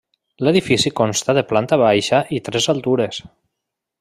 L'edifici 0.45 0.91
consta 0.99 1.35
de 1.39 1.43
planta 1.51 1.79
baixa 1.83 2.23
i 2.39 2.43
tres 2.49 2.69
altures. 2.75 3.21